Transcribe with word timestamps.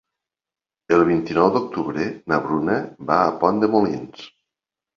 El 0.97 1.05
nou 1.39 1.51
d'octubre 1.57 2.09
na 2.33 2.41
Bruna 2.47 2.81
va 3.13 3.21
a 3.29 3.31
Pont 3.45 3.65
de 3.67 3.73
Molins. 3.77 4.29